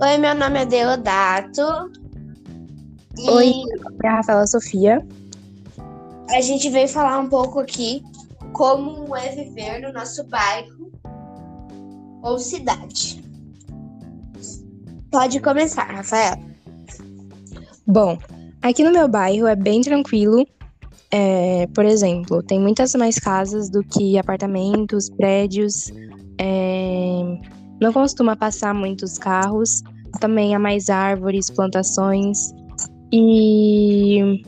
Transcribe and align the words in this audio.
Oi, 0.00 0.16
meu 0.16 0.32
nome 0.32 0.60
é 0.60 0.64
Deodato. 0.64 1.60
E 3.18 3.28
Oi, 3.28 3.52
é 4.04 4.08
a 4.08 4.16
Rafaela 4.18 4.46
Sofia. 4.46 5.04
a 6.30 6.40
gente 6.40 6.70
veio 6.70 6.86
falar 6.86 7.18
um 7.18 7.28
pouco 7.28 7.58
aqui 7.58 8.04
como 8.52 9.16
é 9.16 9.34
viver 9.34 9.80
no 9.80 9.92
nosso 9.92 10.22
bairro 10.28 10.92
ou 12.22 12.38
cidade. 12.38 13.24
Pode 15.10 15.40
começar, 15.40 15.90
Rafael. 15.90 16.36
Bom, 17.84 18.16
aqui 18.62 18.84
no 18.84 18.92
meu 18.92 19.08
bairro 19.08 19.48
é 19.48 19.56
bem 19.56 19.80
tranquilo. 19.80 20.46
É, 21.10 21.66
por 21.74 21.84
exemplo, 21.84 22.40
tem 22.40 22.60
muitas 22.60 22.94
mais 22.94 23.18
casas 23.18 23.68
do 23.68 23.82
que 23.82 24.16
apartamentos, 24.16 25.10
prédios. 25.10 25.92
é, 26.38 27.58
não 27.80 27.92
costuma 27.92 28.36
passar 28.36 28.74
muitos 28.74 29.18
carros. 29.18 29.82
Também 30.20 30.54
há 30.54 30.58
mais 30.58 30.88
árvores, 30.88 31.50
plantações. 31.50 32.52
E 33.12 34.42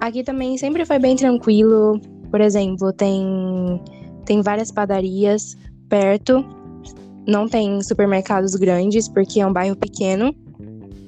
aqui 0.00 0.22
também 0.22 0.56
sempre 0.58 0.84
foi 0.84 0.98
bem 0.98 1.16
tranquilo. 1.16 2.00
Por 2.30 2.40
exemplo, 2.40 2.92
tem, 2.92 3.82
tem 4.24 4.42
várias 4.42 4.70
padarias 4.70 5.56
perto. 5.88 6.44
Não 7.26 7.48
tem 7.48 7.82
supermercados 7.82 8.54
grandes, 8.54 9.08
porque 9.08 9.40
é 9.40 9.46
um 9.46 9.52
bairro 9.52 9.76
pequeno. 9.76 10.34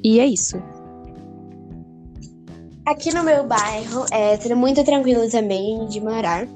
E 0.05 0.20
é 0.20 0.27
isso. 0.27 0.56
Aqui 2.84 3.15
no 3.15 3.23
meu 3.23 3.47
bairro 3.47 4.05
é 4.11 4.55
muito 4.55 4.84
tranquilo 4.84 5.29
também 5.31 5.87
de 5.87 6.01
morar. 6.01 6.48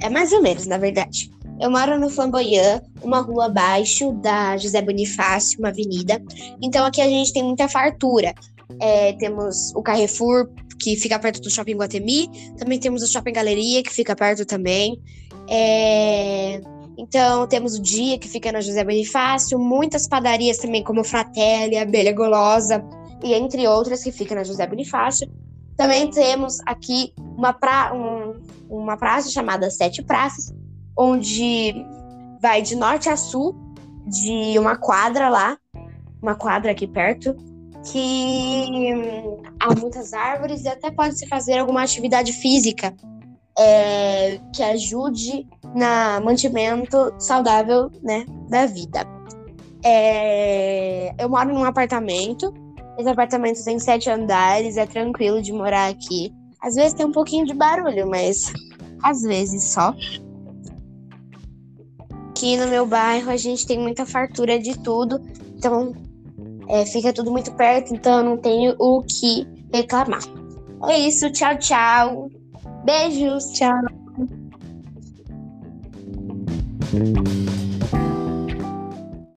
É 0.00 0.08
mais 0.08 0.32
ou 0.32 0.42
menos, 0.42 0.66
na 0.66 0.78
verdade. 0.78 1.30
Eu 1.60 1.70
moro 1.70 1.98
no 1.98 2.10
Flamboyant, 2.10 2.82
uma 3.02 3.20
rua 3.20 3.46
abaixo 3.46 4.12
da 4.14 4.56
José 4.56 4.82
Bonifácio, 4.82 5.58
uma 5.58 5.68
avenida. 5.68 6.20
Então 6.62 6.84
aqui 6.84 7.00
a 7.00 7.08
gente 7.08 7.32
tem 7.32 7.42
muita 7.42 7.68
fartura. 7.68 8.34
É, 8.80 9.12
temos 9.14 9.72
o 9.74 9.82
Carrefour, 9.82 10.48
que 10.80 10.96
fica 10.96 11.18
perto 11.18 11.40
do 11.40 11.50
Shopping 11.50 11.76
Guatemi. 11.76 12.28
Também 12.58 12.78
temos 12.78 13.02
o 13.02 13.06
Shopping 13.06 13.32
Galeria, 13.32 13.82
que 13.82 13.90
fica 13.92 14.16
perto 14.16 14.44
também. 14.44 15.00
É, 15.48 16.60
Então 16.98 17.46
temos 17.46 17.74
o 17.76 17.82
Dia, 17.82 18.18
que 18.18 18.28
fica 18.28 18.50
na 18.52 18.60
José 18.60 18.82
Bonifácio. 18.84 19.58
Muitas 19.58 20.06
padarias 20.08 20.58
também, 20.58 20.82
como 20.82 21.02
Fratelli, 21.04 21.76
Abelha 21.76 22.12
Golosa, 22.12 22.84
e 23.22 23.32
entre 23.34 23.66
outras, 23.66 24.02
que 24.02 24.12
fica 24.12 24.34
na 24.34 24.44
José 24.44 24.66
Bonifácio. 24.66 25.28
Também 25.76 26.08
temos 26.10 26.58
aqui 26.66 27.12
uma, 27.36 27.52
pra, 27.52 27.92
um- 27.92 28.40
uma 28.68 28.96
praça 28.96 29.28
chamada 29.30 29.70
Sete 29.70 30.02
Praças, 30.04 30.52
onde 30.96 31.74
vai 32.40 32.62
de 32.62 32.76
norte 32.76 33.08
a 33.08 33.16
sul, 33.16 33.54
de 34.06 34.58
uma 34.58 34.76
quadra 34.76 35.28
lá, 35.28 35.56
uma 36.22 36.34
quadra 36.34 36.72
aqui 36.72 36.86
perto, 36.86 37.34
que 37.90 38.66
hum, 38.94 39.42
há 39.60 39.74
muitas 39.74 40.12
árvores 40.12 40.64
e 40.64 40.68
até 40.68 40.90
pode 40.90 41.18
se 41.18 41.26
fazer 41.26 41.58
alguma 41.58 41.82
atividade 41.82 42.32
física 42.32 42.94
é, 43.58 44.40
que 44.52 44.62
ajude 44.62 45.46
na 45.74 46.20
mantimento 46.20 47.14
saudável 47.18 47.90
né, 48.02 48.24
da 48.48 48.66
vida. 48.66 49.06
É, 49.84 51.14
eu 51.18 51.28
moro 51.28 51.52
num 51.52 51.64
apartamento 51.64 52.52
esse 52.96 53.08
apartamento 53.08 53.64
tem 53.64 53.78
sete 53.78 54.08
andares, 54.08 54.76
é 54.76 54.86
tranquilo 54.86 55.42
de 55.42 55.52
morar 55.52 55.88
aqui. 55.88 56.32
Às 56.60 56.76
vezes 56.76 56.94
tem 56.94 57.04
um 57.04 57.12
pouquinho 57.12 57.44
de 57.44 57.52
barulho, 57.52 58.08
mas 58.08 58.52
às 59.02 59.22
vezes 59.22 59.64
só. 59.64 59.94
Aqui 62.44 62.58
no 62.58 62.66
meu 62.66 62.84
bairro 62.84 63.30
a 63.30 63.38
gente 63.38 63.66
tem 63.66 63.78
muita 63.78 64.04
fartura 64.04 64.58
de 64.58 64.78
tudo, 64.78 65.18
então 65.56 65.94
é, 66.68 66.84
fica 66.84 67.10
tudo 67.10 67.30
muito 67.30 67.50
perto, 67.52 67.94
então 67.94 68.18
eu 68.18 68.22
não 68.22 68.36
tenho 68.36 68.76
o 68.78 69.02
que 69.02 69.48
reclamar. 69.72 70.20
É 70.86 70.98
isso, 70.98 71.32
tchau, 71.32 71.56
tchau. 71.56 72.30
Beijos. 72.84 73.46
Tchau. 73.52 73.80